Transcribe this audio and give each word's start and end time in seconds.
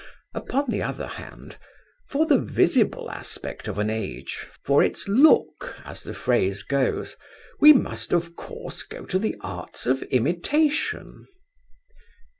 Upon 0.33 0.71
the 0.71 0.81
other 0.81 1.05
hand, 1.05 1.57
for 2.09 2.25
the 2.25 2.39
visible 2.39 3.11
aspect 3.11 3.67
of 3.67 3.77
an 3.77 3.91
age, 3.91 4.47
for 4.65 4.81
its 4.81 5.07
look, 5.07 5.75
as 5.85 6.01
the 6.01 6.15
phrase 6.15 6.63
goes, 6.63 7.15
we 7.59 7.71
must 7.71 8.11
of 8.11 8.35
course 8.35 8.81
go 8.81 9.05
to 9.05 9.19
the 9.19 9.35
arts 9.41 9.85
of 9.85 10.01
imitation. 10.01 11.27